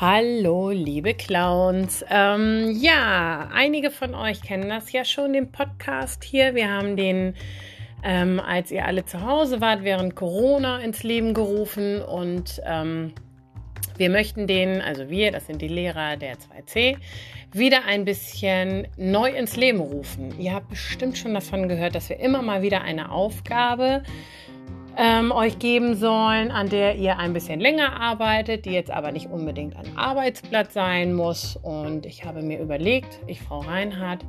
[0.00, 2.02] Hallo, liebe Clowns.
[2.08, 6.54] Ähm, ja, einige von euch kennen das ja schon, den Podcast hier.
[6.54, 7.34] Wir haben den,
[8.02, 13.12] ähm, als ihr alle zu Hause wart, während Corona ins Leben gerufen und ähm,
[13.98, 16.96] wir möchten den, also wir, das sind die Lehrer der 2C,
[17.52, 20.32] wieder ein bisschen neu ins Leben rufen.
[20.40, 24.02] Ihr habt bestimmt schon davon gehört, dass wir immer mal wieder eine Aufgabe
[24.96, 29.28] ähm, euch geben sollen, an der ihr ein bisschen länger arbeitet, die jetzt aber nicht
[29.30, 31.56] unbedingt ein Arbeitsblatt sein muss.
[31.56, 34.24] Und ich habe mir überlegt, ich Frau Reinhardt,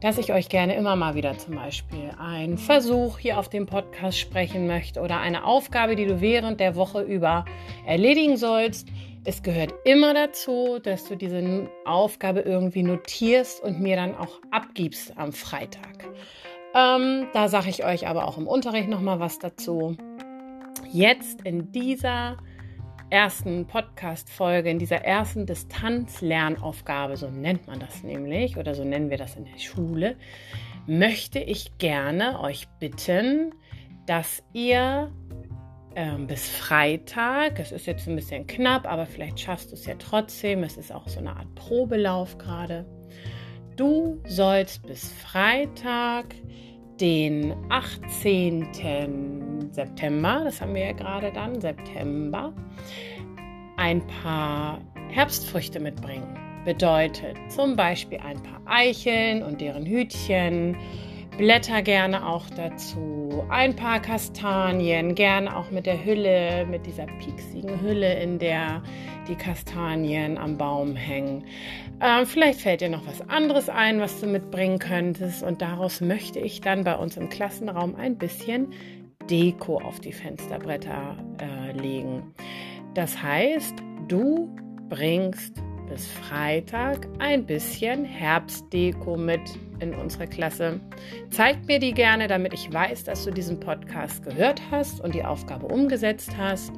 [0.00, 4.18] dass ich euch gerne immer mal wieder zum Beispiel einen Versuch hier auf dem Podcast
[4.18, 7.44] sprechen möchte oder eine Aufgabe, die du während der Woche über
[7.86, 8.88] erledigen sollst.
[9.24, 15.16] Es gehört immer dazu, dass du diese Aufgabe irgendwie notierst und mir dann auch abgibst
[15.16, 16.04] am Freitag.
[16.74, 19.96] Ähm, da sage ich euch aber auch im Unterricht nochmal was dazu.
[20.90, 22.38] Jetzt in dieser
[23.10, 29.18] ersten Podcast-Folge, in dieser ersten Distanzlernaufgabe, so nennt man das nämlich, oder so nennen wir
[29.18, 30.16] das in der Schule,
[30.86, 33.54] möchte ich gerne euch bitten,
[34.06, 35.12] dass ihr
[35.94, 39.94] ähm, bis Freitag, es ist jetzt ein bisschen knapp, aber vielleicht schaffst du es ja
[39.98, 42.86] trotzdem, es ist auch so eine Art Probelauf gerade,
[43.76, 46.34] Du sollst bis Freitag,
[47.00, 49.70] den 18.
[49.70, 52.52] September, das haben wir ja gerade dann, September,
[53.78, 56.36] ein paar Herbstfrüchte mitbringen.
[56.66, 60.76] Bedeutet zum Beispiel ein paar Eicheln und deren Hütchen,
[61.38, 67.80] Blätter gerne auch dazu, ein paar Kastanien, gerne auch mit der Hülle, mit dieser pieksigen
[67.80, 68.82] Hülle, in der
[69.28, 71.44] die Kastanien am Baum hängen.
[72.00, 76.38] Ähm, vielleicht fällt dir noch was anderes ein, was du mitbringen könntest und daraus möchte
[76.38, 78.68] ich dann bei uns im Klassenraum ein bisschen
[79.30, 82.34] Deko auf die Fensterbretter äh, legen.
[82.94, 83.74] Das heißt,
[84.08, 84.54] du
[84.88, 89.42] bringst bis Freitag ein bisschen Herbstdeko mit
[89.78, 90.80] in unsere Klasse.
[91.30, 95.22] Zeig mir die gerne, damit ich weiß, dass du diesen Podcast gehört hast und die
[95.22, 96.72] Aufgabe umgesetzt hast.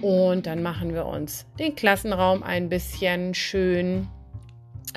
[0.00, 4.08] Und dann machen wir uns den Klassenraum ein bisschen schön.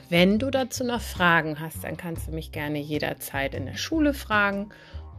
[0.07, 4.13] Wenn du dazu noch Fragen hast, dann kannst du mich gerne jederzeit in der Schule
[4.13, 4.69] fragen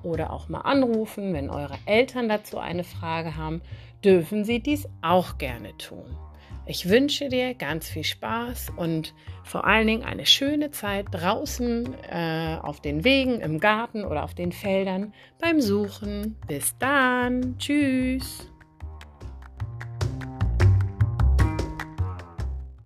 [0.02, 1.34] oder auch mal anrufen.
[1.34, 3.60] Wenn eure Eltern dazu eine Frage haben,
[4.02, 6.16] dürfen sie dies auch gerne tun.
[6.66, 12.58] Ich wünsche dir ganz viel Spaß und vor allen Dingen eine schöne Zeit draußen äh,
[12.62, 16.36] auf den Wegen, im Garten oder auf den Feldern beim Suchen.
[16.46, 17.58] Bis dann.
[17.58, 18.50] Tschüss.